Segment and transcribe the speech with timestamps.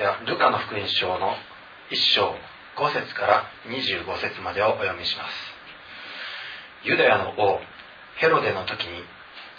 [0.00, 1.36] ではルカの福音書の
[1.92, 2.34] 1章
[2.78, 6.88] 5節から25節までをお読みします。
[6.88, 7.60] ユダヤの王
[8.16, 9.04] ヘロデの時に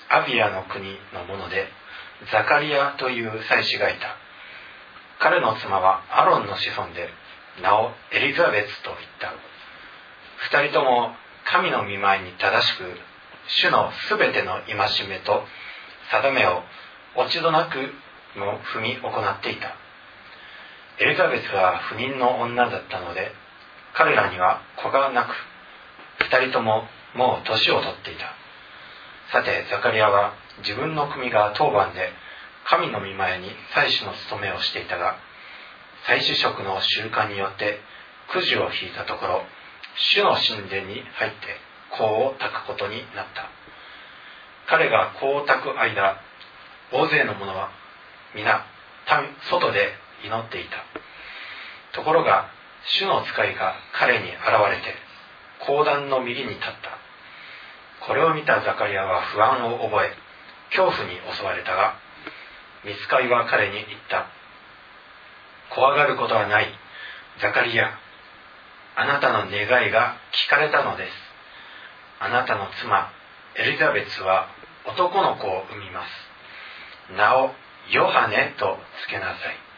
[0.10, 1.68] アビアの国のもので
[2.32, 4.18] ザカリアという祭司がいた。
[5.20, 7.10] 彼の妻はアロンの子孫で
[7.62, 9.36] 名をエリザベツと言った。
[10.58, 11.12] 二人とも
[11.46, 12.98] 神の御前に正しく
[13.62, 15.44] 主のすべての戒めと
[16.10, 16.64] 定めを
[17.16, 17.78] 落ち度なく
[18.40, 19.81] も踏み行っていた。
[21.02, 23.32] エリザベスは不妊の女だったので
[23.94, 25.34] 彼らには子がなく
[26.30, 26.84] 二人とも
[27.16, 28.30] もう年を取っていた。
[29.34, 32.10] さてザカリアは自分の組が当番で
[32.70, 35.18] 神の御前に祭司の務めをしていたが
[36.06, 37.80] 祭司職の習慣によって
[38.32, 39.42] くじを引いたところ
[39.98, 41.58] 主の神殿に入って
[41.98, 43.50] 香を焚くことになった。
[44.70, 46.22] 彼が香を焚く間
[46.94, 47.72] 大勢の者は
[48.36, 48.64] 皆
[49.50, 50.78] 外で祈っていた。
[51.94, 52.50] ところが
[52.86, 54.36] 主の使いが彼に現
[54.72, 54.96] れて
[55.66, 58.06] 講談の右に立った。
[58.06, 60.14] これを見たザカリアは不安を覚え
[60.76, 61.96] 恐怖に襲われたが
[62.84, 64.28] 見つかりは彼に言った。
[65.76, 66.68] 怖がることはない。
[67.40, 67.98] ザカリア
[68.96, 71.12] あなたの願いが聞かれたのです。
[72.20, 73.10] あなたの妻
[73.56, 74.48] エリザベスは
[74.86, 77.14] 男の子を産みます。
[77.16, 77.52] 名を
[77.90, 79.71] ヨハネと付けなさい。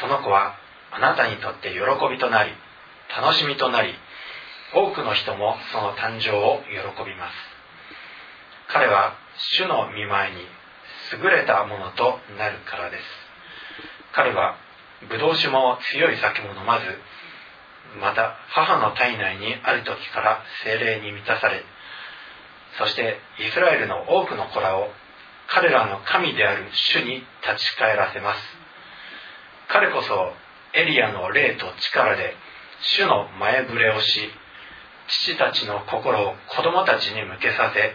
[0.00, 0.54] その子は
[0.90, 1.78] あなたにとって喜
[2.10, 2.50] びとなり
[3.16, 3.94] 楽しみとなり
[4.74, 7.34] 多くの人もその誕生を喜びます。
[8.68, 9.14] 彼は
[9.56, 10.42] 主の見舞いに
[11.12, 13.02] 優れたものとなるからです。
[14.12, 14.56] 彼は
[15.08, 16.84] ブドウ酒も強い酒も飲まず
[18.00, 21.62] また母の体内にある時から精霊に満たされ
[22.78, 24.90] そしてイスラエルの多くの子らを
[25.48, 28.57] 彼らの神である主に立ち返らせます。
[29.68, 30.32] 彼こそ
[30.74, 32.34] エリアの霊と力で
[32.80, 34.30] 主の前触れをし
[35.08, 37.92] 父たちの心を子供たちに向けさせ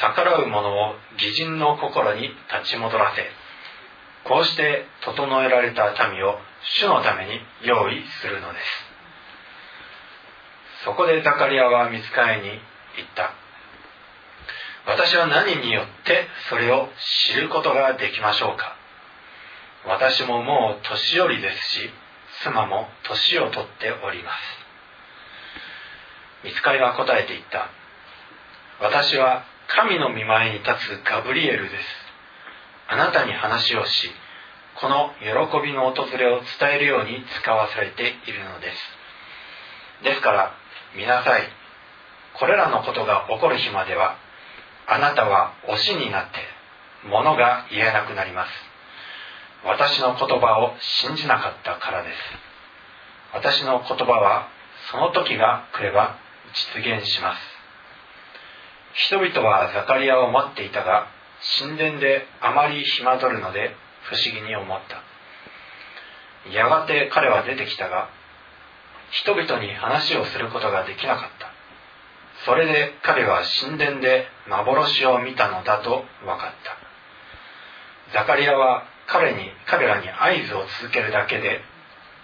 [0.00, 3.22] 逆らう者を義人の心に立ち戻らせ
[4.24, 6.38] こうして整えられた民を
[6.78, 8.90] 主のために用意するのです。
[10.84, 12.58] そこでザカリアは見つかりに言っ
[13.14, 13.32] た。
[14.86, 16.88] 私は何によってそれを
[17.32, 18.76] 知ることができましょうか。
[19.86, 21.90] 私ももう年寄りですし
[22.42, 24.40] 妻も年を取っております。
[26.44, 27.68] 見つかりは答えて言った。
[28.80, 30.70] 私は神の御前に立
[31.02, 31.84] つガブリエルです。
[32.88, 34.10] あなたに話をし
[34.80, 40.04] この喜びの訪れを伝えるように使わされているのです。
[40.04, 40.54] ですから
[40.96, 41.42] 見なさい。
[42.34, 44.16] これらのことが起こる日までは
[44.86, 46.38] あなたは推しになって
[47.08, 48.69] 物が言えなくなります。
[49.64, 52.14] 私の言葉を信じなかったからです。
[53.34, 54.48] 私の言葉は
[54.90, 56.16] その時が来れば
[56.74, 57.40] 実現します。
[58.92, 61.06] 人々はザカリアを待っていたが
[61.58, 65.02] 神殿であまり暇取るので不思議に思った。
[66.50, 68.08] やがて彼は出てきたが
[69.10, 71.50] 人々に話をすることができなかった。
[72.46, 76.52] それで彼は神殿で幻を見たのだと分かっ
[78.12, 78.18] た。
[78.18, 81.60] ザカリアは彼に彼らに合図を続けるだけで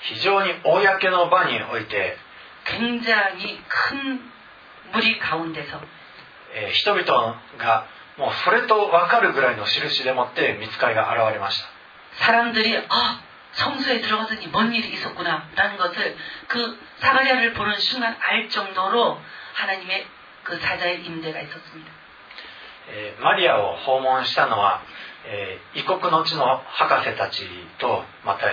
[0.00, 2.16] 非常に公の場において
[2.64, 3.58] 굉장히
[3.90, 4.20] 큰
[4.92, 5.80] 무리가운데서
[6.72, 7.86] 人々が
[8.16, 11.68] もうそれと分かるぐらいの印でもって見つかりが現れました。
[12.18, 12.74] 사람들이
[13.54, 16.16] 성소에들어가더니뭔일이있었구나라는것을
[16.48, 19.18] 그사가를보는순간알정도로
[19.54, 20.04] 하나님의
[20.42, 21.92] 그사자의임가있었습니 다.
[23.20, 24.80] マリアを訪問したのは、
[25.26, 27.44] え、異国の地の博士たち
[27.78, 28.46] とまた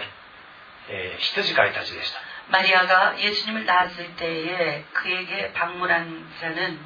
[0.89, 2.19] えー羊飼いたちでした
[2.51, 6.81] 마리아가 예수님을 낳았을 때에 그에게 방문한 자는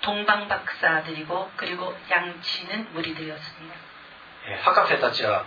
[0.00, 3.74] 동방 박사들이고 그리고 양치는 무리들이었습니다.
[4.48, 5.44] えー博士たちは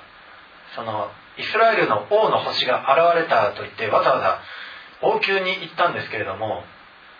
[0.76, 4.42] そのイスラエルの王の星が現れたと言ってわざわざ
[5.02, 6.64] 王宮に行ったんですけれども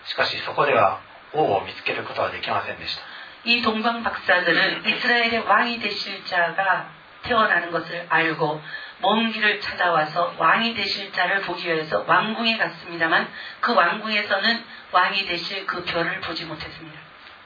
[0.06, 1.00] しかしそこでは
[1.32, 3.02] 王を見つけることはできませんでした
[3.44, 6.86] 이 동방 박사들은 이스라엘의 왕이 되실 자가
[7.22, 8.62] 태어나는 것을 알고
[9.00, 13.28] 먼 길을 찾아와서 왕이 되실 자를 보기 위해서 왕궁에 갔습니다만
[13.60, 16.98] 그 왕궁에서는 왕이 되실 그 별을 보지 못했습니다.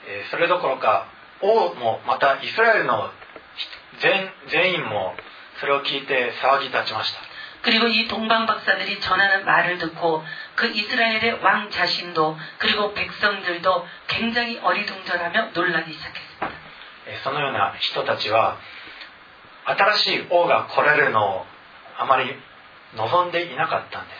[0.06, 1.06] えーそれどころか
[1.40, 3.11] 王もまたイスラエルの
[4.00, 5.14] 全全員も
[5.61, 7.20] それを聞いて騒ぎ立ちました
[7.62, 10.25] 그리고 이 동방 박사들이 전하는 말을 듣고
[10.55, 16.49] 그 이스라엘의 왕 자신도 그리고 백성들도 굉장히 어리둥절하며 놀라기 시작했습니다.
[17.06, 18.58] えーそのような人たちは
[19.67, 21.46] 新しい王が来られるのを
[21.99, 22.35] あまり
[22.96, 24.14] 望んでいなかったんで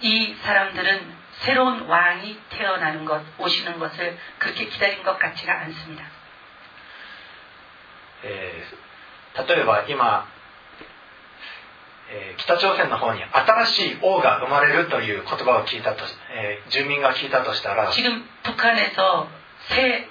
[0.00, 6.04] す 이 사람들은 새로운 왕이 태어나는 것, 오시는 것을 그렇게 기다린 것 같지가 않습니다.
[8.24, 10.28] えー例えば今、
[12.10, 16.04] えー北朝鮮の方に新しい王が生まれるという言葉を聞いたと、
[16.36, 19.28] えー住民が聞いたとしたら 지금 북한에서
[19.70, 20.06] 새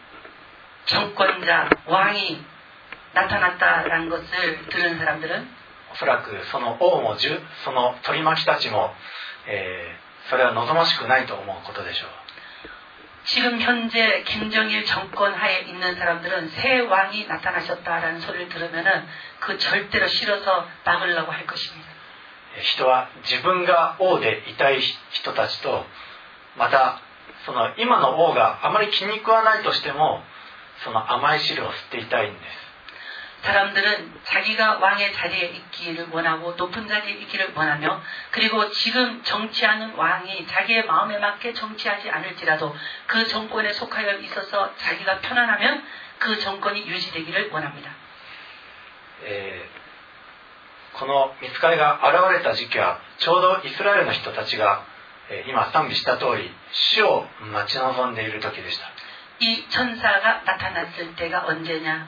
[0.86, 2.44] 정권자, 왕이
[3.16, 5.62] 나타났다라는 것을 들은 사람들은
[5.94, 8.94] おそらくその王もじゅその取り巻きたちも、
[9.48, 12.10] えーそれは望ましくないと思うことでしょう
[13.26, 19.08] 지금 현재 김정일 정권 하에 있는 사람들은 새 왕이 나타나셨다라는 소리를 들으면은
[19.40, 21.90] 그 절대로 싫어서 막으려고 할 것입니다.
[22.56, 24.80] えー人は自分が王でいたい
[25.10, 25.86] 人たちと
[26.58, 27.02] また
[27.46, 30.22] その今の王があまり気に食わないとしても
[30.84, 32.44] その甘い汁を吸っていたいんです
[33.42, 40.86] 사람들은 자기가 왕의 자리에 있기를 원하고 높은 자리에 있기를 원하며 그리고 지금 정치하는 왕이 자기의
[40.86, 42.76] 마음에 맞게 정치하지 않을지라도
[43.08, 45.84] 그 정권에 속하여 있어서 자기가 편안하면
[46.20, 47.92] 그 정권이 유지되기를 원합니다.
[49.24, 49.82] えー
[51.00, 54.84] この見つかりが現れた時期はちょうどイスラエルの人たちが、
[55.30, 58.86] えー今賛美した通り死を待ち望んでいる時でした
[59.40, 62.08] 이 천사가 나타났을 때가 언제냐?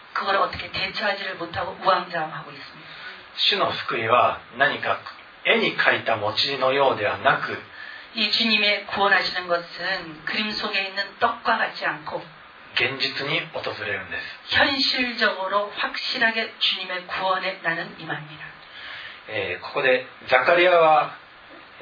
[0.12, 2.88] 그걸 어떻게 대처하지를 못하고 우왕좌왕하고 있습니다.
[3.36, 4.98] 主の救いは何か
[5.44, 7.62] 絵に描いた餅のようではなく
[8.14, 12.22] 이 주님의 구원하시는 것은 그림 속에 있는 떡과 같지 않고
[12.74, 14.16] 現実に訪れるんで
[14.48, 18.44] す 현실적으로 확실하게 주님의 구원에 나는 임합니다.
[19.28, 21.14] えーここでザカリアは、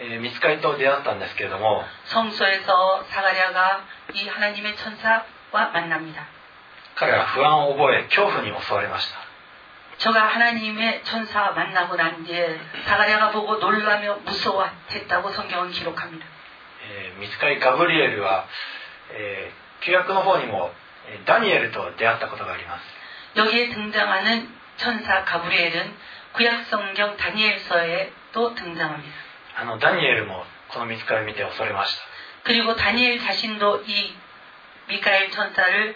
[0.01, 5.25] えー見つかりと出会ったんですけれども 성소에서 사가랴가 이 하나님의 천사와
[5.73, 6.27] 만납니다.
[7.00, 9.18] 彼は不安を覚え恐怖に襲われました
[10.00, 12.56] 저가 하나님의 천사 만나고 난 뒤에
[12.88, 16.26] 사가랴가 보고 놀라며 무서워했다고 성경은 기록합니 다.
[17.20, 18.24] 미스카이 가브리엘은
[19.84, 20.72] 구약の方にも
[21.26, 24.48] ダニエルと出会ったことがあります.여기에 등장하는
[24.80, 25.92] 천사 가브리엘은
[26.36, 29.04] 구약 성경 다니엘서에 또 등장합니
[29.56, 29.68] 다.
[29.68, 30.32] 아, 다니엘도
[30.72, 31.98] この미카엘見て恐れまし
[32.46, 34.16] た.그리고 다니엘 자신도 이
[34.88, 35.96] 미카엘 천사를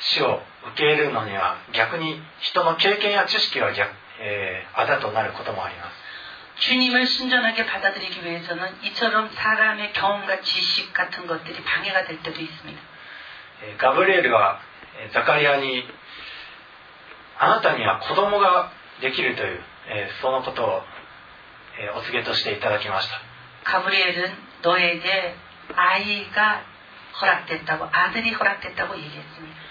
[0.00, 0.40] 死を
[0.72, 3.90] 受け入れるのには逆に人の経験や知識が逆、
[4.20, 6.00] えー、あだとなることもあります。
[6.60, 12.84] 주님을 순전하게 받아들이기 위해서는 이처럼 사람의 경험과 지식 같은 것들이 방해가 될 때도 있습니 다.
[13.80, 14.60] 가브리엘과
[15.08, 15.88] 자카리아니
[17.38, 19.60] あなたには子供ができるという
[20.20, 20.82] そのことを
[21.96, 23.16] お告げとしていただきました
[23.64, 25.32] 가브리엘은 너에게
[25.72, 26.60] 아이가
[27.16, 29.69] 허락됐다고 아들이 허락됐다고 얘기했습니 다.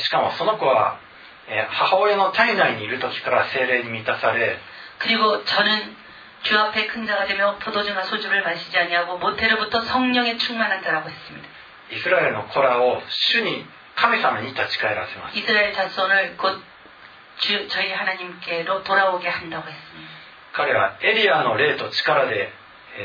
[0.00, 0.98] しかもその子は
[1.70, 4.58] 母親の体内にいる時から精霊に満たされ
[4.98, 5.94] 그리고저는
[6.42, 11.48] 주앞에큰 자가 되며 포도주나 소주를 마시지 아니하고 모태로부터 성령에 충만한다라고 했습니 다.
[11.90, 16.58] 이스라엘 코라오 주니 하나님께立ち返らせます.이스라엘 자손을 곧
[17.38, 20.64] 주, 저희 하나님께로 돌아오게 한다고 했습니 다.
[20.64, 20.72] 그는
[21.04, 22.50] 에리야의霊と力で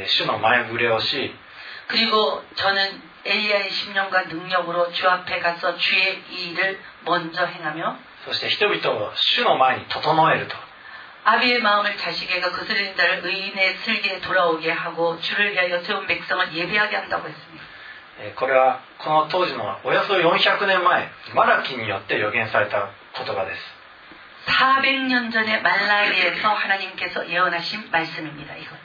[0.07, 1.35] 主の前触れをし
[1.90, 10.56] 그리고 저는 엘리야의 심령과 능력으로 주 앞에 가서 주의 일을 먼저 행하며 そして人々を主の前に整えると
[11.24, 17.28] 아비의 마음을 자식에게 거스르는 자를 의인의 슬기에 돌아오게 하고 주를 위하여 세운 백성을 예배하게 한다고
[17.28, 17.64] 했습니다.
[18.18, 23.60] えーこれはこの当時のおよそ400年前マラキによって予言された言葉です
[24.46, 28.54] 400년 전에 말라리에서 하나님께서 예언하신 말씀입니다.
[28.56, 28.78] 이건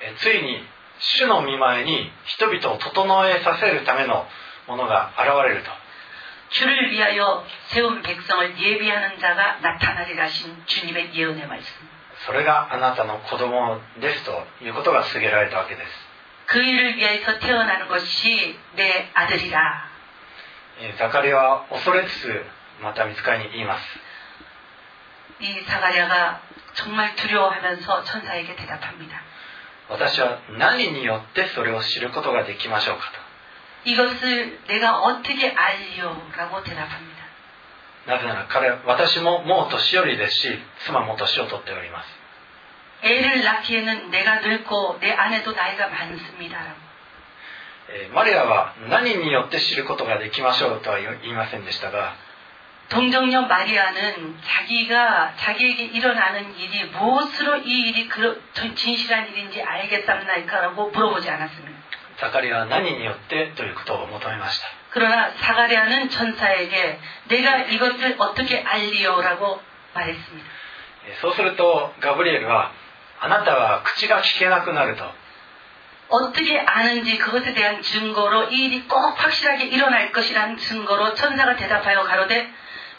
[0.00, 0.64] えーついに
[1.02, 4.26] 主の見前に人々を整えさせるための
[4.66, 5.70] ものが現れると
[6.50, 11.74] 주를 위하여 세운 백성을 예비하는 자가 나타나리라 하신 주님의 예언의 말씀.
[12.26, 15.88] それがあなたの子供ですということが告げられたわけです
[16.46, 19.88] 그 일을 위하여서 태어나는 것이 내 아들이라.
[20.80, 22.44] えーザカリアは恐れつつ
[22.80, 23.82] また見つかりに言います
[25.40, 26.40] 이 사가랴가
[26.74, 29.20] 정말 두려워하면서 천사에게 대답합니다.
[29.88, 33.04] 私は何によってそれを知ることができましょうか
[33.84, 37.18] 이것을 내가 어떻게 알려라고 대답합니다.
[38.04, 40.48] となぜなら彼私ももう年寄りですし
[40.86, 42.08] 妻も年を取っております
[43.02, 46.88] 애를 낳기에는 내가 늙고 내 아내도 나이가 많습니다라고.
[47.90, 52.16] えーマリアは何によって知ることができましょうとは言いませんでしたが
[52.92, 58.42] 동정녀 마리아는 자기가 자기에게 일어나는 일이 무엇으로 이 일이 그
[58.74, 61.78] 진실한 일인지 알겠습니까라고 물어보지 않았습니다.
[62.18, 66.98] ザカリアは何によってということを求めました 그러나 사가랴는 천사에게
[67.28, 69.62] 내가 이것을 어떻게 알리오라고
[69.94, 70.46] 말했습니다.
[71.06, 72.72] えーそうするとガブリエルは
[73.20, 75.04] あなたは口が聞けなくなると
[76.08, 82.50] 어떻게 아는지 그것에 대한 증거로 이 일이 꼭 확실하게 일어날 것이라는 증거로 천사가 대답하여 가로되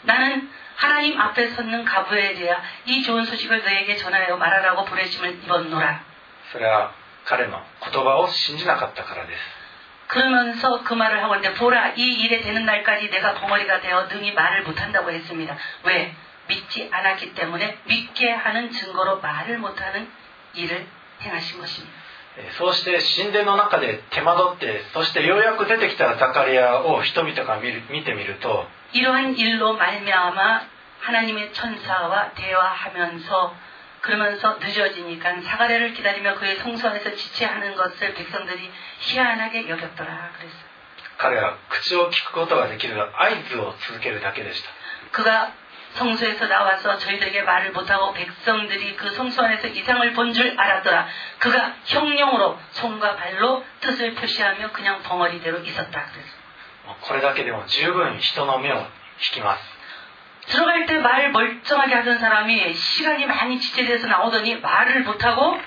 [0.04, 6.00] 나는 하나님 앞에 섰는 가브엘이야 이 좋은 소식을 너에게 전하여 말하라고 보내심을 입었노라
[6.52, 6.92] それは
[7.26, 9.38] 彼の言葉を信じなかったからです
[10.08, 14.62] 그러면서 그 말을 하고 있는데 보라 이 일에 되는 날까지 내가 벙어리가 되어 능히 말을
[14.62, 16.14] 못한다고 했습니다 왜?
[16.48, 20.10] 믿지 않았기 때문에 믿게 하는 증거로 말을 못하는
[20.54, 20.86] 일을
[21.20, 21.94] 행하신 것입니다
[22.38, 30.60] えーそうして神殿の中で手間取ってそしてようやく出てきたザカリアを人々が見る見てみると 이러한 일로 말미암아
[31.00, 33.56] 하나님의 천사와 대화하면서
[34.00, 40.70] 그러면서 늦어지니까 사가랴를 기다리며 그의 성소 안에서 지체하는 것을 백성들이 희한하게 여겼더라 그랬어요.
[41.18, 44.70] 彼は口を聞くことができる合図を続けるだけでした
[45.12, 45.52] 그가
[45.94, 51.08] 성소에서 나와서 저희들에게 말을 못하고 백성들이 그 성소 안에서 이상을 본 줄 알았더라.
[51.40, 56.06] 그가 형령으로 손과 발로 뜻을 표시하며 그냥 벙어리대로 있었다.
[56.06, 56.33] 그랬어요.
[56.33, 56.33] もう
[57.02, 58.84] これだけでも十分人の目を引
[59.34, 59.62] きます
[60.50, 65.60] 들어갈 때 말 멀쩡하게 하던 사람이 시간이 많이 지체돼서 나오더니 말을 못하고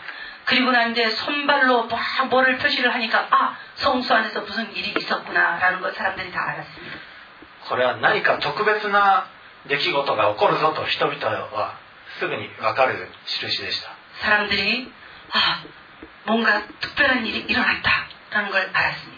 [0.45, 5.93] 그리고 난 이제 손발로 막 뭐를 표시를 하니까 아 성소 안에서 무슨 일이 있었구나라는 걸
[5.93, 6.97] 사람들이 다 알았습니다.
[7.69, 9.25] これは何か特別な
[9.67, 11.77] 出来事が起こるぞと人々は
[12.19, 14.91] すぐに分かる印でした 사람들이
[15.31, 15.63] 아,
[16.25, 19.16] 뭔가 특별한 일이 일어났다라는 걸 알았습니다.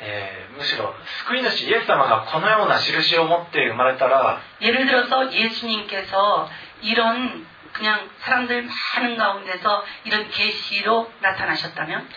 [0.00, 0.94] えーむしろ
[1.26, 6.50] 救い主イエス様がこのような印を持って生まれたら 예를 들어서 예수님께서
[6.82, 8.62] 이런 그냥 사람들
[8.94, 12.08] 많은 가운데서 이런 계시로 나타나셨다면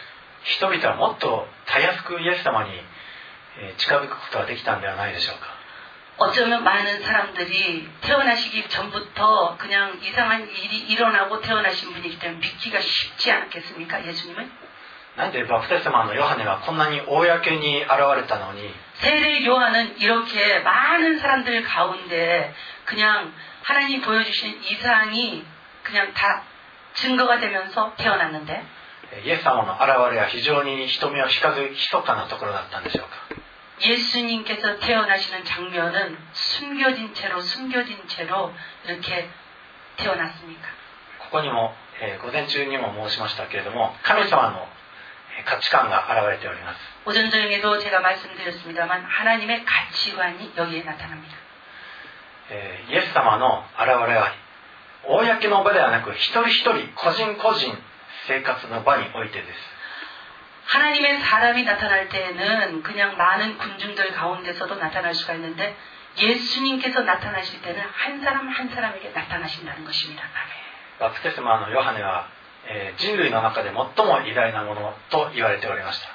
[0.43, 2.71] 人々はもっとたやすくイエス様に
[3.59, 5.47] えー近づくことができたんではないでしょうか
[6.21, 14.05] 어쩌면 많은 사람들이 태어나시기 전부터 그냥 이상한 일이 일어나고 태어나신 분이기 때문에 믿기가 쉽지 않겠습니까?
[14.05, 14.62] 예수님은?
[15.16, 18.62] なんでバプテスマのヨハネはこんなに公に現れたのに。
[19.00, 22.50] 세ヨハネは이렇게많은사람들가운데
[22.86, 23.30] 그냥
[23.62, 25.46] 하나님보여주신이상이
[25.86, 26.42] 그냥다
[26.98, 28.58] 증거가되면서태어났는 데?
[29.22, 33.44] イエス様の現れは非常に人目を引かず密かなところだったんでしょうか。
[33.86, 38.50] 예수님께서태어나시는장면은숨겨진채로숨겨진채로
[38.86, 39.30] 이렇게
[39.98, 40.66] 태어났습니 까?
[41.30, 44.66] ここにも、えー、午前中にも申しましたけれども神様の
[45.45, 51.35] 価値観が現れております 오전 저녁에도 제가 말씀드렸습니다만 하나님의 가치관이 여기에 나타납니다.
[52.51, 54.33] えーイエス様の現れは
[55.03, 57.77] 公の場ではなく一人一人個人個人
[58.27, 59.79] 生活の場においてです
[60.65, 65.75] 하나님의 사람이 나타날 때에는 그냥 많은 군중들 가운데서도 나타날 수가 있는데
[66.17, 70.23] 예수님께서 나타나실 때는 한 사람 한 사람에게 나타나신다는 것입니다.
[70.23, 70.59] 아멘.
[70.99, 72.27] バプテスマのヨハネは、
[72.67, 76.09] えー人類の中で最も偉大なものと言われておりました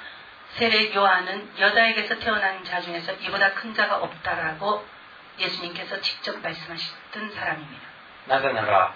[0.57, 4.85] 세례 요한은 여자에게서 태어난 자 중에서 이보다 큰 자가 없다라고
[5.39, 7.81] 예수님께서 직접 말씀하셨던 사람입니다.
[8.27, 8.93] なぜなら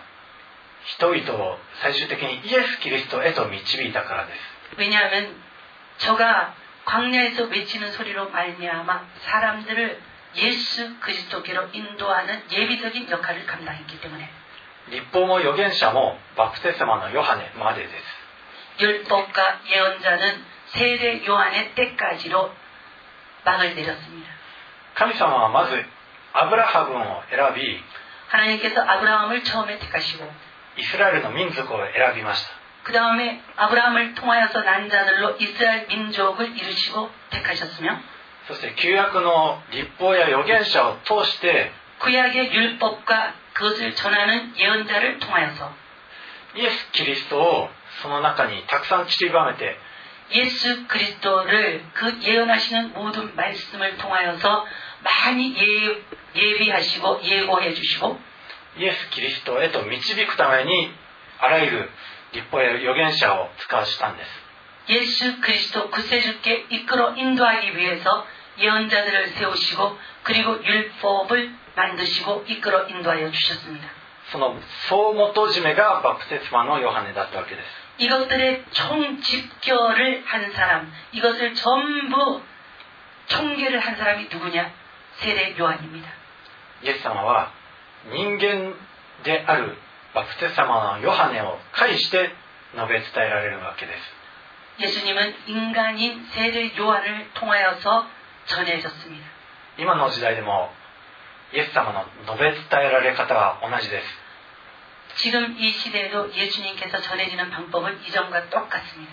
[0.98, 4.40] 人々を最終的にイエス・キリストへと導いたからです
[4.78, 5.36] 왜냐하면
[5.98, 6.54] 저가
[6.86, 10.02] 광야에서 외치는 소리로 말미암아 사람들을
[10.38, 14.30] 예수 그리스도께로 인도하는 예비적인 역할을 감당했기 때문에
[14.90, 17.94] 立法も預言者もバプテスマのヨハネまでです
[18.84, 22.54] 율법과 예언자는 세례 요한의 때까지로
[23.44, 24.30] 막을 내렸습니다.
[24.96, 25.84] 神様はまず
[26.34, 27.82] アブラハムを選び
[28.28, 30.30] 하나님께서 아브라함을 처음에 택하시고
[30.78, 32.50] イスラエルの民族を選びました
[32.84, 38.00] 그 다음에 아브라함을 통하여서 난 자들로 이스라엘 민족을 이루시고 택하셨으며
[38.48, 45.74] そして旧約の立法や預言者を通して 구약의 율법과 그것을 전하는 예언자를 통하여서
[46.56, 47.70] イエス・キリストを
[48.02, 49.78] その中にたくさん散りばめて
[50.32, 54.66] 예수 그리스도를 그 예언하시는 모든 말씀을 통하여서
[55.02, 56.02] 많이 예,
[56.36, 58.20] 예비하시고 예고해 주시고
[58.78, 60.94] イエス・キリストへと導くために
[61.40, 61.90] あらゆる
[62.34, 64.30] 立法や預言者を使わしたんです
[64.90, 68.26] 예수 그리스도 구세주께 이끌어 인도하기 위해서
[68.60, 73.88] 예언자들을 세우시고 그리고 율법을 만드시고 이끌어 인도하여 주셨습니다.
[74.32, 74.56] その
[74.88, 77.66] 総元締めがバプテスマのヨハネだったわけです
[78.04, 82.42] 이것들의 총 집결을 한 사람, 이것을 전부
[83.28, 84.72] 총계를 한 사람이 누구냐?
[85.18, 86.08] 세례 요한입니다.
[86.84, 87.52] イエス様は
[88.12, 88.74] 人間
[89.24, 89.76] である
[90.14, 92.30] バプテスマのヨハネを介して
[92.74, 94.00] 述べ伝えられるわけです
[94.82, 98.08] 예수님은 인간인 세례 요한을 통하여서
[98.46, 99.26] 전해졌습니다.
[99.78, 100.72] 今の時代でも
[101.54, 104.06] イエス様の述べ伝えられ方は同じです
[105.16, 109.12] 지금 이 시대에도 예수님께서 전해지는 방법은 이전과 똑같습니다.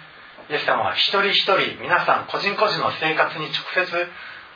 [0.50, 4.10] イエス様は一人一人皆さん個人個人の生活に直接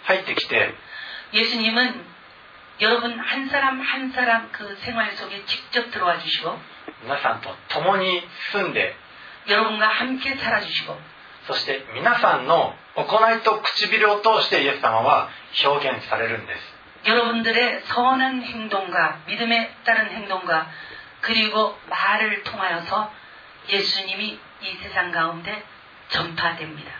[0.05, 0.75] 入ってきて
[1.33, 2.05] 예수님은
[2.81, 6.59] 여러분 한 사람 한 사람 그 생활 속에 직접 들어와 주시고
[7.03, 8.95] 皆さんと共に住んで
[9.49, 10.97] 여러분과 함께 살아주시고
[11.47, 15.29] そして皆さんの行いと唇を通してイエス様は
[15.65, 16.74] 表現されるんです
[17.07, 20.67] 여러분들의 선한 행동과 믿음에 따른 행동과
[21.23, 23.13] 그리고 말을 통하여서
[23.69, 25.63] 예수님이 이 세상 가운데
[26.09, 26.91] 전파됩니다.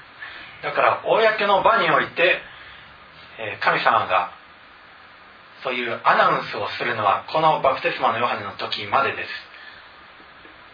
[0.63, 2.41] だから公の場において
[3.39, 4.33] えー神様が
[5.63, 9.29] そういうアナウンスをするのはこのバプテスマのヨハネの時までです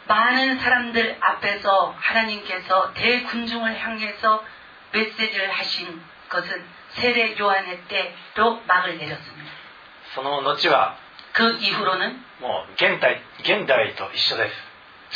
[0.09, 4.45] 많은 사람들 앞에서 하나님께서 대군중을 향해서
[4.93, 9.51] 메시지를 하신 것은 세례 요한의 때로 막을 내렸습니다.
[10.15, 10.97] その後は
[11.33, 14.55] 그 이후로는 もう現代現代と一緒です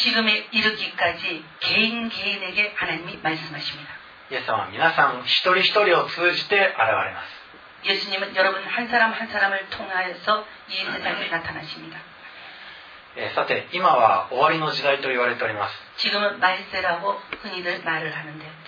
[0.04, 3.90] 지금에 이르기까지 개인 개인에게 하나님이 말씀하십니다.
[4.30, 7.40] イエス様は皆さん一人一人を通じて現れます
[7.88, 11.98] 예수님은 여러분 한 사람 한 사람을 통하여서 이 세상에 나타나십니다.
[13.16, 18.63] えーさて今は終わりの時代と言われております 지금은 말세라고 흔히들 말을 하는데 えー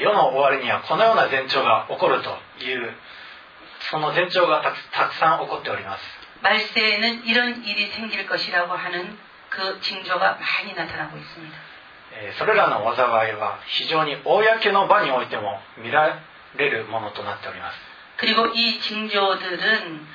[0.00, 2.30] 世の終わりにはこのような前兆が起こると
[2.64, 2.92] いう
[3.90, 6.02] その前兆がたくたくさん起こっております
[6.42, 11.56] 말세에는 이런 일이 생길 것이라고 하는 그 그 징조가 많이 나타나고 있습니다.
[12.14, 16.20] えーそれらの災いは非常に公の場においても見ら
[16.56, 17.78] れるものとなっております
[18.18, 20.06] 그리고 이 징조들은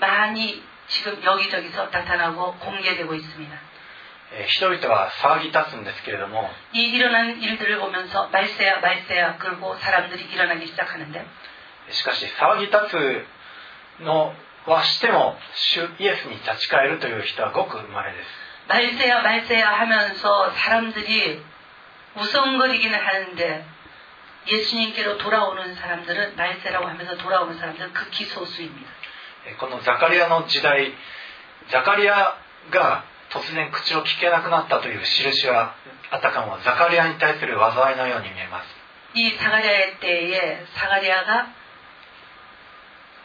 [0.00, 3.56] 많이 지금 여기저기서 나타나고 공개되고 있습니다.
[4.32, 11.24] えー人々は騒ぎ立つんですけれども 이 일어난 일들을 보면서 말세야 말세야 그러고 사람들이 일어나기 시작하는데
[11.90, 14.34] しかし騒ぎ立つの
[14.66, 18.28] はしても主イエスに立ち返るという人はごく稀です
[18.68, 21.40] 말세야 말세야 하면서 사람들이
[22.16, 23.64] 우성거리기는 하는데
[24.48, 28.90] 예수님께로 돌아오는 사람들은 말세라고 하면서 돌아오는 사람들은 극히 소수입니다.
[29.46, 30.92] えーこのザカリアの時代
[31.70, 32.36] ザカリア
[32.70, 35.74] が 突然口を聞けなくなったという印は
[36.10, 38.66] あたかもザカリアに対する災いのように見えます
[39.14, 41.46] 이 사가랴의 때에 사가랴가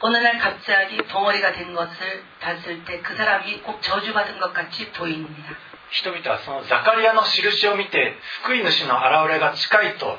[0.03, 5.55] 어느 날 갑자기 덩어리가 된 것을 봤을 때 그 사람이 꼭 저주받은 것 같이 보입니다.
[5.91, 10.17] 人々はそのザカリアの印を見て救い主の現れが近いと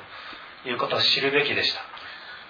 [0.67, 1.81] いうことを知るべきでした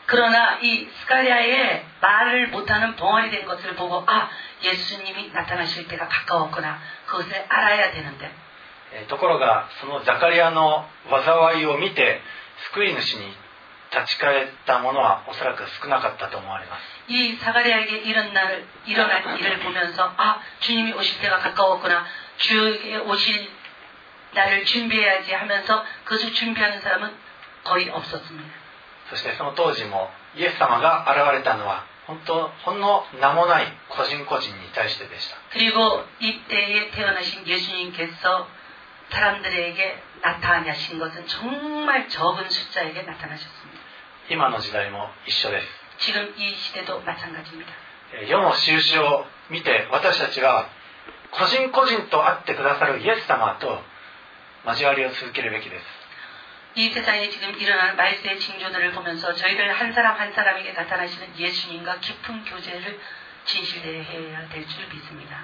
[0.07, 4.29] 그러나 이 스가랴의 말을 못하는 벙어리 된 것을 보고 아
[4.63, 8.31] 예수님이 나타나실 때가 가까웠구나 그것을 알아야 되는데
[8.95, 12.21] えーところがそのザカリアの災いを見て
[12.73, 13.27] 救い主に
[13.91, 22.05] 立ち返った者はおそらく少なかったと思われます 이 사가랴에게 이런 날 일어난 일을 보면서 아 주님이 오실 때가 가까웠구나
[22.39, 23.51] 주에게 오실
[24.35, 27.15] 날을 준비해야지 하면서 그것을 준비하는 사람은
[27.65, 28.51] 거의 없었습니다.
[29.11, 38.49] そしてその当時もイエス様が現れたのは本当ほんの名もない個人個人に対してでした 그리고 이때에 태어나신 예수님께서
[39.11, 43.81] 사람들에게 나타나신 것은 정말 적은 숫자에게 나타나셨습니다.
[44.31, 47.71] 今の時代も一緒です 지금 이 시대도 마찬가지입니다.
[48.15, 50.69] えー世の印を見て私たちは
[51.31, 53.81] 個人個人と会ってくださるイエス様と
[54.67, 55.85] 交わりを続けるべきです
[56.75, 62.45] 이 세상에 지금 일어나는 말세의 징조들을 보면서 저희들 한 사람 한 사람에게 나타나시는 예수님과 깊은
[62.47, 62.99] 교제를
[63.45, 65.37] 진실해야 될 줄 믿습니다.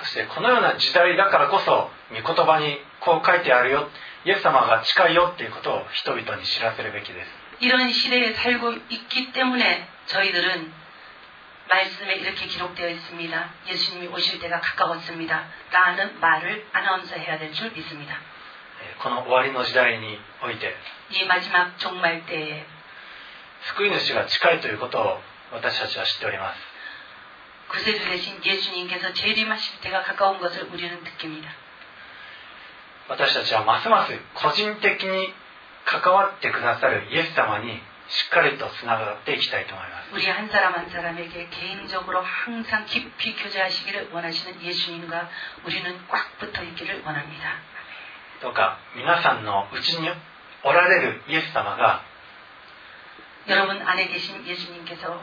[0.00, 3.88] そしてこのような時代だからこそ御言葉にこう書いてあるよ
[4.24, 10.72] イエス様が近いよっていうことを人々に知らせるべきです 이런 시대에 살고 있기 때문에 저희들은
[11.68, 13.50] 말씀에 이렇게 기록되어 있습니다.
[13.68, 15.44] 예수님이 오실 때가 가까웠습니다.
[15.70, 18.18] 라는 말을 아나운서 해야 될 줄 믿습니다.
[18.98, 20.74] えーこの終わりの時代において
[21.10, 22.64] 이 마지막 종말 때에
[23.76, 25.20] 救い主が近いということを
[25.52, 26.60] 私たちは知っております
[27.68, 31.50] 구세주 대신 예수님께서 재림하실 때가 가까운 것을 우리는 느낍니다.
[33.08, 35.32] 私たちはますます個人的に
[35.84, 45.28] 関わってくださるイエス様にしっかりとつながっていきたいと思います 우리 한 사람 한 사람에게 개인적으로 항상 깊이 교제하시기를 원하시는 예수님과
[45.64, 47.58] 우리는 꽉 붙어 있기를 원합니다.
[48.42, 50.08] どうか皆さんのうちに
[50.62, 52.02] おられるイエス様が
[53.48, 55.20] 여러분 안에 계신 예수님께서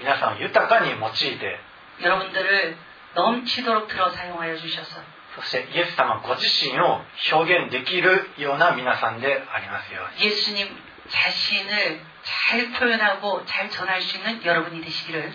[0.00, 1.60] 皆さんを豊かに用いて
[2.02, 2.76] 여러분들을
[3.14, 5.00] 넘치도록 들어 사용하여 주셔서
[5.36, 7.00] そしてイエス様ご自身を
[7.32, 10.68] 表現できるような皆さんでありますように 예수님
[11.08, 12.00] 자신을
[12.50, 15.32] 잘 표현하고 잘 전할 수 있는 여러분이 되시기를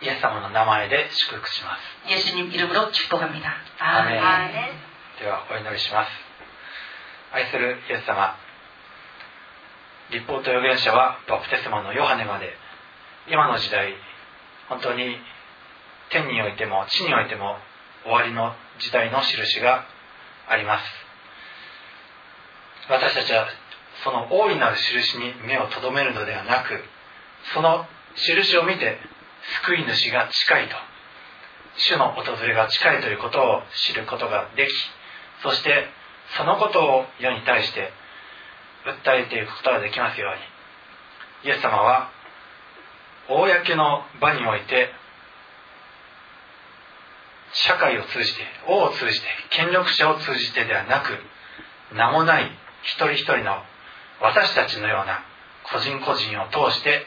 [0.00, 3.56] イエス様の名前で祝福します 예수님 이름으로 축복합니다.
[3.78, 4.22] 아멘.
[4.22, 4.72] 아멘.
[5.18, 6.21] ではお祈りします
[7.33, 8.37] 愛するイエス様。
[10.11, 12.53] 立法と預言者はバプテスマのヨハネまで。
[13.27, 13.95] 今の時代
[14.69, 15.17] 本当に
[16.09, 17.57] 天においても地においても
[18.03, 19.85] 終わりの時代の印が
[20.47, 20.83] あります。
[22.89, 23.47] 私たちは
[24.03, 26.83] その大いなる印に目を留めるのではなく
[27.53, 28.97] その印を見て
[29.65, 30.75] 救い主が近いと。
[31.77, 34.71] 主の訪れが近いということを知ることができ
[35.41, 35.87] そして
[36.37, 37.91] そのことを世に対して
[39.05, 41.51] 訴えていくことができますように。
[41.51, 42.09] イエス様は
[43.27, 44.89] 公の場において
[47.51, 51.17] 社会を通じて王を通じて権力者を通じてではなく
[51.95, 52.51] 名もない
[52.83, 53.61] 一人一人の
[54.21, 55.23] 私たちのような
[55.71, 57.05] 個人個人を通して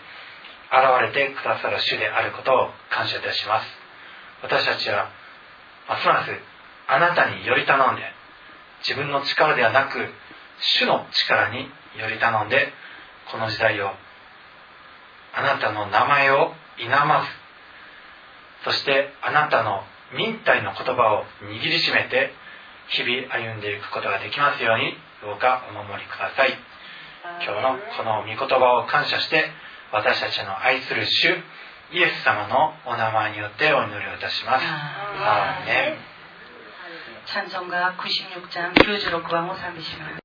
[0.71, 3.67] 現れてくださる主であることを感謝いたします。
[4.43, 5.09] 私たちは
[5.89, 6.31] ますます
[6.89, 8.03] あなたにより頼んで
[8.87, 9.99] 自分の力ではなく
[10.61, 11.69] 主の力に
[11.99, 12.73] より頼んで
[13.33, 13.91] この時代を
[15.35, 17.27] あなたの名前を否ま
[18.65, 19.83] ずそしてあなたの
[20.17, 22.31] 忍耐の言葉を握りしめて
[22.89, 26.55] 日々歩んでいくことができますようにどうかお守りください。
[27.45, 29.51] 今日のこの御言葉を感謝して
[29.93, 31.29] 私たちの愛する主
[31.93, 34.65] イエス様のお名前によってお祈りをいたします。
[34.65, 36.06] アーメン
[37.27, 40.21] 찬송가 96장 교주로 구하고 삼으시면